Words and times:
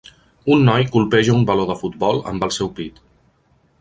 Un 0.53 0.63
noi 0.69 0.87
colpeja 0.95 1.35
un 1.39 1.45
baló 1.49 1.67
de 1.73 1.77
futbol 1.83 2.23
amb 2.33 2.47
el 2.49 2.55
seu 2.59 2.73
pit. 2.81 2.99